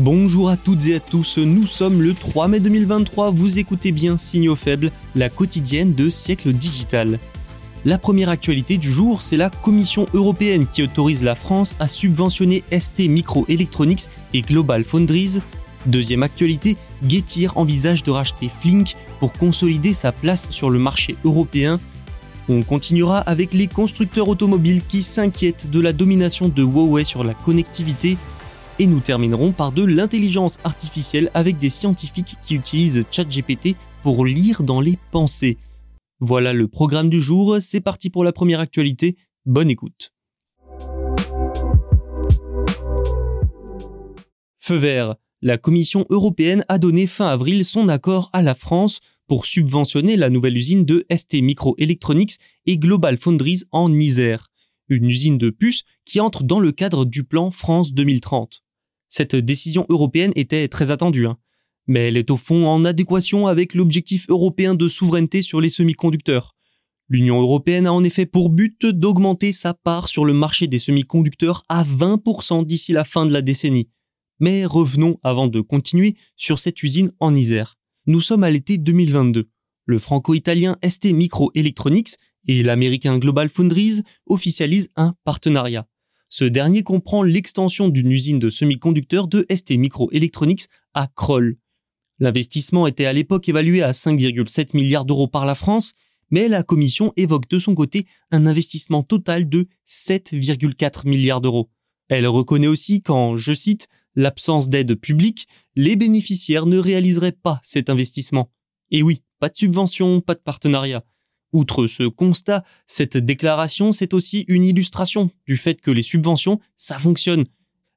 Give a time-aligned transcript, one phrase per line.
[0.00, 4.16] Bonjour à toutes et à tous, nous sommes le 3 mai 2023, vous écoutez bien
[4.16, 7.18] Signaux faibles, la quotidienne de siècle digital.
[7.84, 12.64] La première actualité du jour, c'est la Commission européenne qui autorise la France à subventionner
[12.72, 15.40] ST Microelectronics et Global Foundries.
[15.84, 21.78] Deuxième actualité, Getir envisage de racheter Flink pour consolider sa place sur le marché européen.
[22.48, 27.34] On continuera avec les constructeurs automobiles qui s'inquiètent de la domination de Huawei sur la
[27.34, 28.16] connectivité.
[28.80, 34.62] Et nous terminerons par de l'intelligence artificielle avec des scientifiques qui utilisent ChatGPT pour lire
[34.62, 35.58] dans les pensées.
[36.18, 40.14] Voilà le programme du jour, c'est parti pour la première actualité, bonne écoute.
[44.60, 49.44] Feu vert, la Commission européenne a donné fin avril son accord à la France pour
[49.44, 54.46] subventionner la nouvelle usine de ST Microelectronics et Global Foundries en Isère,
[54.88, 58.62] une usine de puces qui entre dans le cadre du plan France 2030.
[59.10, 61.36] Cette décision européenne était très attendue, hein,
[61.86, 66.54] mais elle est au fond en adéquation avec l'objectif européen de souveraineté sur les semi-conducteurs.
[67.08, 71.64] L'Union européenne a en effet pour but d'augmenter sa part sur le marché des semi-conducteurs
[71.68, 73.90] à 20% d'ici la fin de la décennie.
[74.38, 77.78] Mais revenons avant de continuer sur cette usine en Isère.
[78.06, 79.50] Nous sommes à l'été 2022.
[79.86, 82.14] Le franco-italien ST Microelectronics
[82.46, 85.89] et l'américain Global Foundries officialisent un partenariat.
[86.30, 91.56] Ce dernier comprend l'extension d'une usine de semi-conducteurs de ST Microelectronics à Kroll.
[92.20, 95.92] L'investissement était à l'époque évalué à 5,7 milliards d'euros par la France,
[96.30, 101.68] mais la Commission évoque de son côté un investissement total de 7,4 milliards d'euros.
[102.08, 107.90] Elle reconnaît aussi qu'en, je cite, l'absence d'aide publique, les bénéficiaires ne réaliseraient pas cet
[107.90, 108.52] investissement.
[108.92, 111.04] Et oui, pas de subvention, pas de partenariat.
[111.52, 116.98] Outre ce constat, cette déclaration, c'est aussi une illustration du fait que les subventions, ça
[116.98, 117.44] fonctionne.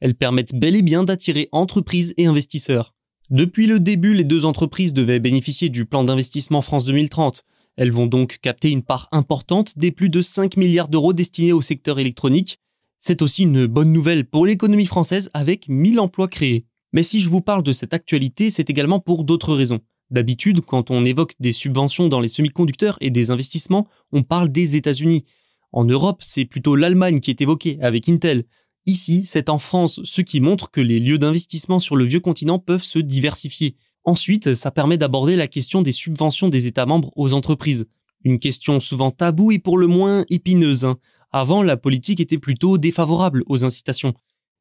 [0.00, 2.94] Elles permettent bel et bien d'attirer entreprises et investisseurs.
[3.28, 7.44] Depuis le début, les deux entreprises devaient bénéficier du plan d'investissement France 2030.
[7.76, 11.62] Elles vont donc capter une part importante des plus de 5 milliards d'euros destinés au
[11.62, 12.58] secteur électronique.
[12.98, 16.66] C'est aussi une bonne nouvelle pour l'économie française avec 1000 emplois créés.
[16.92, 19.80] Mais si je vous parle de cette actualité, c'est également pour d'autres raisons.
[20.10, 24.76] D'habitude, quand on évoque des subventions dans les semi-conducteurs et des investissements, on parle des
[24.76, 25.24] États-Unis.
[25.72, 28.44] En Europe, c'est plutôt l'Allemagne qui est évoquée avec Intel.
[28.86, 32.58] Ici, c'est en France, ce qui montre que les lieux d'investissement sur le vieux continent
[32.58, 33.76] peuvent se diversifier.
[34.04, 37.86] Ensuite, ça permet d'aborder la question des subventions des États membres aux entreprises.
[38.24, 40.84] Une question souvent taboue et pour le moins épineuse.
[40.84, 40.98] Hein.
[41.30, 44.14] Avant, la politique était plutôt défavorable aux incitations.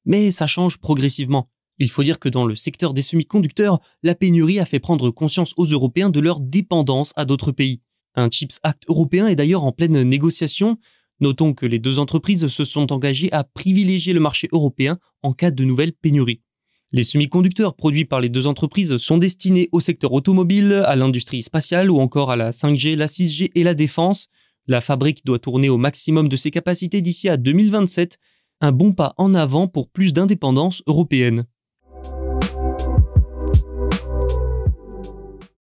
[0.06, 1.50] Mais ça change progressivement.
[1.80, 5.54] Il faut dire que dans le secteur des semi-conducteurs, la pénurie a fait prendre conscience
[5.56, 7.82] aux Européens de leur dépendance à d'autres pays.
[8.16, 10.78] Un Chips Act européen est d'ailleurs en pleine négociation.
[11.22, 15.52] Notons que les deux entreprises se sont engagées à privilégier le marché européen en cas
[15.52, 16.42] de nouvelles pénuries.
[16.92, 21.92] Les semi-conducteurs produits par les deux entreprises sont destinés au secteur automobile, à l'industrie spatiale
[21.92, 24.28] ou encore à la 5G, la 6G et la défense.
[24.68, 28.18] La fabrique doit tourner au maximum de ses capacités d'ici à 2027,
[28.62, 31.46] un bon pas en avant pour plus d'indépendance européenne.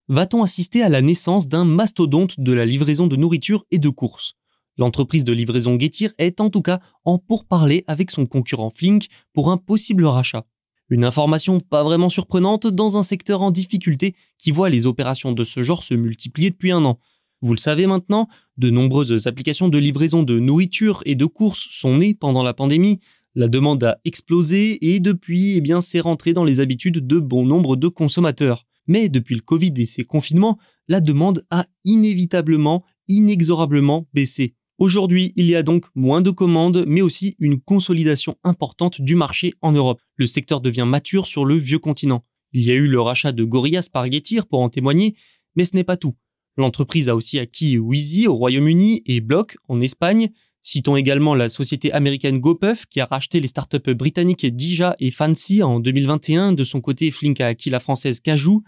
[0.09, 4.35] Va-t-on assister à la naissance d'un mastodonte de la livraison de nourriture et de courses?
[4.77, 9.51] L'entreprise de livraison Getir est en tout cas en pourparlers avec son concurrent Flink pour
[9.51, 10.47] un possible rachat.
[10.91, 15.45] Une information pas vraiment surprenante dans un secteur en difficulté qui voit les opérations de
[15.45, 16.99] ce genre se multiplier depuis un an.
[17.41, 18.29] Vous le savez maintenant,
[18.59, 23.00] de nombreuses applications de livraison de nourriture et de courses sont nées pendant la pandémie,
[23.35, 27.45] la demande a explosé et depuis, eh bien, c'est rentré dans les habitudes de bon
[27.45, 28.65] nombre de consommateurs.
[28.87, 30.59] Mais depuis le Covid et ses confinements,
[30.89, 34.55] la demande a inévitablement, inexorablement baissé.
[34.79, 39.55] Aujourd'hui, il y a donc moins de commandes, mais aussi une consolidation importante du marché
[39.63, 40.03] en Europe.
[40.17, 42.25] Le secteur devient mature sur le vieux continent.
[42.53, 45.15] Il y a eu le rachat de Gorillaz par Getir pour en témoigner,
[45.55, 46.17] mais ce n'est pas tout.
[46.57, 50.31] L'entreprise a aussi acquis Wheezy au Royaume-Uni et Block en Espagne.
[50.66, 55.62] Citons également la société américaine GoPuff qui a racheté les startups britanniques Dija et Fancy
[55.62, 56.55] en 2021.
[56.55, 58.64] De son côté, Flink a acquis la française Cajou.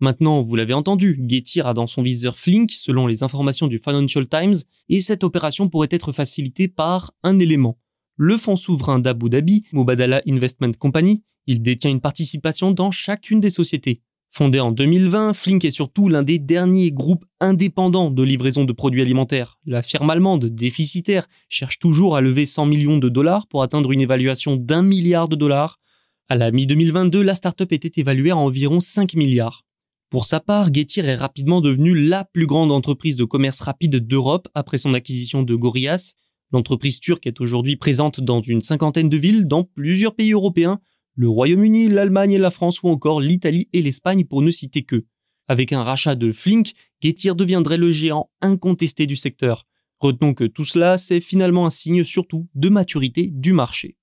[0.00, 4.28] Maintenant, vous l'avez entendu, Getir a dans son viseur Flink, selon les informations du Financial
[4.28, 4.56] Times,
[4.88, 7.78] et cette opération pourrait être facilitée par un élément.
[8.16, 13.50] Le fonds souverain d'Abu Dhabi, Mubadala Investment Company, il détient une participation dans chacune des
[13.50, 14.02] sociétés.
[14.30, 19.00] Fondé en 2020, Flink est surtout l'un des derniers groupes indépendants de livraison de produits
[19.00, 19.58] alimentaires.
[19.64, 24.00] La firme allemande, déficitaire, cherche toujours à lever 100 millions de dollars pour atteindre une
[24.02, 25.78] évaluation d'un milliard de dollars.
[26.28, 29.64] À la mi-2022, la startup était évaluée à environ 5 milliards.
[30.10, 34.48] Pour sa part, Getir est rapidement devenue la plus grande entreprise de commerce rapide d'Europe
[34.54, 36.14] après son acquisition de Gorillaz.
[36.52, 40.80] L'entreprise turque est aujourd'hui présente dans une cinquantaine de villes dans plusieurs pays européens,
[41.16, 45.06] le Royaume-Uni, l'Allemagne et la France ou encore l'Italie et l'Espagne pour ne citer que.
[45.48, 49.66] Avec un rachat de Flink, Getir deviendrait le géant incontesté du secteur.
[49.98, 53.96] Retenons que tout cela, c'est finalement un signe surtout de maturité du marché.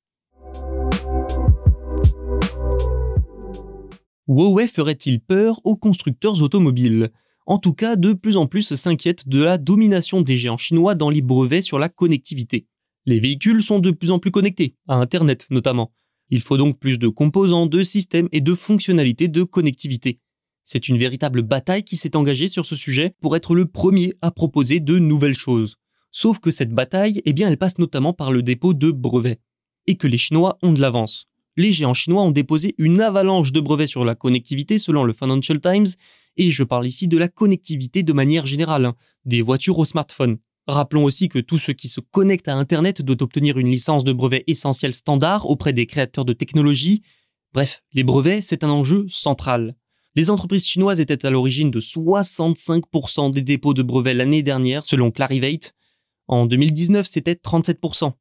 [4.27, 7.11] Huawei ferait-il peur aux constructeurs automobiles?
[7.45, 11.11] En tout cas, de plus en plus s'inquiètent de la domination des géants chinois dans
[11.11, 12.65] les brevets sur la connectivité.
[13.05, 15.91] Les véhicules sont de plus en plus connectés, à Internet notamment.
[16.29, 20.19] Il faut donc plus de composants, de systèmes et de fonctionnalités de connectivité.
[20.65, 24.31] C'est une véritable bataille qui s'est engagée sur ce sujet pour être le premier à
[24.31, 25.75] proposer de nouvelles choses.
[26.11, 29.41] Sauf que cette bataille, eh bien, elle passe notamment par le dépôt de brevets.
[29.87, 31.27] Et que les Chinois ont de l'avance
[31.57, 35.59] les géants chinois ont déposé une avalanche de brevets sur la connectivité selon le Financial
[35.59, 35.87] Times,
[36.37, 38.95] et je parle ici de la connectivité de manière générale, hein,
[39.25, 40.37] des voitures au smartphone.
[40.67, 44.13] Rappelons aussi que tout ce qui se connecte à Internet doit obtenir une licence de
[44.13, 47.01] brevet essentiel standard auprès des créateurs de technologies.
[47.53, 49.75] Bref, les brevets, c'est un enjeu central.
[50.15, 55.11] Les entreprises chinoises étaient à l'origine de 65% des dépôts de brevets l'année dernière, selon
[55.11, 55.73] Clarivate.
[56.27, 58.13] En 2019, c'était 37%.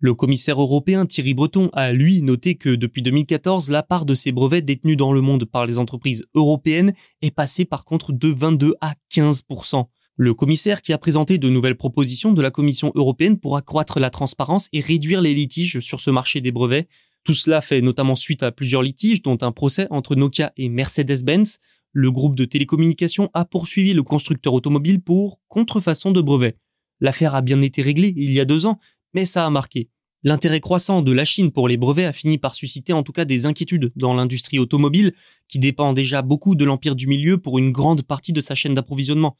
[0.00, 4.32] Le commissaire européen Thierry Breton a, lui, noté que depuis 2014, la part de ces
[4.32, 6.92] brevets détenus dans le monde par les entreprises européennes
[7.22, 9.86] est passée par contre de 22 à 15%.
[10.16, 14.10] Le commissaire qui a présenté de nouvelles propositions de la Commission européenne pour accroître la
[14.10, 16.86] transparence et réduire les litiges sur ce marché des brevets.
[17.24, 21.58] Tout cela fait notamment suite à plusieurs litiges, dont un procès entre Nokia et Mercedes-Benz.
[21.90, 26.58] Le groupe de télécommunications a poursuivi le constructeur automobile pour contrefaçon de brevets.
[27.00, 28.78] L'affaire a bien été réglée il y a deux ans,
[29.14, 29.88] mais ça a marqué.
[30.22, 33.24] L'intérêt croissant de la Chine pour les brevets a fini par susciter en tout cas
[33.24, 35.12] des inquiétudes dans l'industrie automobile,
[35.48, 38.74] qui dépend déjà beaucoup de l'empire du milieu pour une grande partie de sa chaîne
[38.74, 39.36] d'approvisionnement.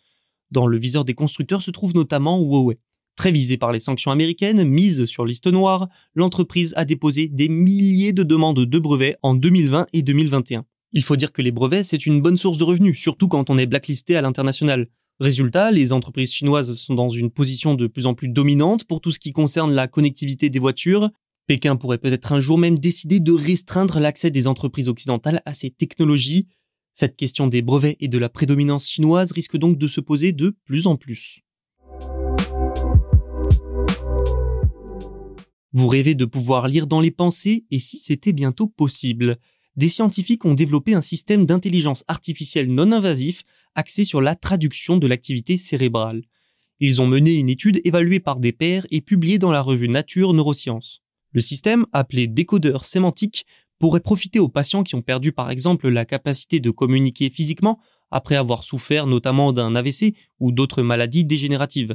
[0.51, 2.79] Dans le viseur des constructeurs se trouve notamment Huawei.
[3.17, 8.13] Très visée par les sanctions américaines, mise sur liste noire, l'entreprise a déposé des milliers
[8.13, 10.65] de demandes de brevets en 2020 et 2021.
[10.93, 13.59] Il faut dire que les brevets, c'est une bonne source de revenus, surtout quand on
[13.59, 14.89] est blacklisté à l'international.
[15.21, 19.13] Résultat, les entreprises chinoises sont dans une position de plus en plus dominante pour tout
[19.13, 21.11] ce qui concerne la connectivité des voitures.
[21.47, 25.71] Pékin pourrait peut-être un jour même décider de restreindre l'accès des entreprises occidentales à ces
[25.71, 26.49] technologies.
[26.97, 30.57] Cette question des brevets et de la prédominance chinoise risque donc de se poser de
[30.65, 31.41] plus en plus.
[35.73, 39.39] Vous rêvez de pouvoir lire dans les pensées et si c'était bientôt possible?
[39.75, 43.43] Des scientifiques ont développé un système d'intelligence artificielle non invasif
[43.75, 46.23] axé sur la traduction de l'activité cérébrale.
[46.79, 50.33] Ils ont mené une étude évaluée par des pairs et publiée dans la revue Nature
[50.33, 51.03] Neurosciences.
[51.33, 53.47] Le système, appelé décodeur sémantique,
[53.85, 57.79] pourrait profiter aux patients qui ont perdu par exemple la capacité de communiquer physiquement
[58.11, 61.95] après avoir souffert notamment d'un AVC ou d'autres maladies dégénératives.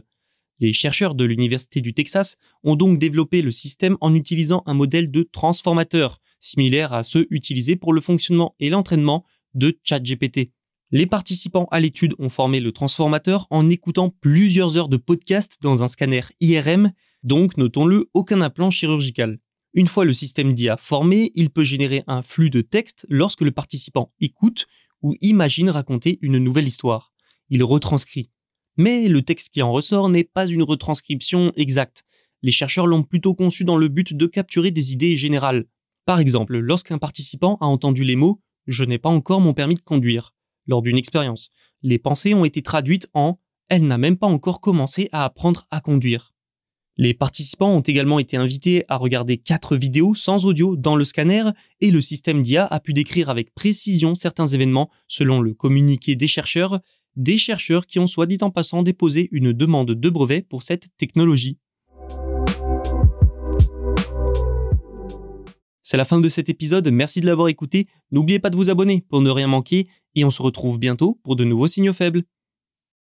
[0.59, 5.09] Les chercheurs de l'Université du Texas ont donc développé le système en utilisant un modèle
[5.09, 10.51] de transformateur, similaire à ceux utilisés pour le fonctionnement et l'entraînement de ChatGPT.
[10.91, 15.83] Les participants à l'étude ont formé le transformateur en écoutant plusieurs heures de podcast dans
[15.83, 16.91] un scanner IRM,
[17.23, 19.39] donc notons-le, aucun implant chirurgical.
[19.73, 23.51] Une fois le système d'IA formé, il peut générer un flux de texte lorsque le
[23.51, 24.65] participant écoute
[25.03, 27.13] ou imagine raconter une nouvelle histoire.
[27.49, 28.31] Il retranscrit.
[28.77, 32.03] Mais le texte qui en ressort n'est pas une retranscription exacte.
[32.41, 35.65] Les chercheurs l'ont plutôt conçu dans le but de capturer des idées générales.
[36.05, 39.81] Par exemple, lorsqu'un participant a entendu les mots⁇ Je n'ai pas encore mon permis de
[39.81, 40.33] conduire⁇
[40.65, 43.31] lors d'une expérience, les pensées ont été traduites en⁇
[43.67, 46.33] Elle n'a même pas encore commencé à apprendre à conduire⁇
[47.01, 51.43] Les participants ont également été invités à regarder quatre vidéos sans audio dans le scanner
[51.79, 56.27] et le système d'IA a pu décrire avec précision certains événements selon le communiqué des
[56.27, 56.81] chercheurs.
[57.15, 60.87] des chercheurs qui ont soit dit en passant déposé une demande de brevet pour cette
[60.97, 61.57] technologie.
[65.81, 67.87] C'est la fin de cet épisode, merci de l'avoir écouté.
[68.11, 71.37] N'oubliez pas de vous abonner pour ne rien manquer et on se retrouve bientôt pour
[71.37, 72.25] de nouveaux signaux faibles.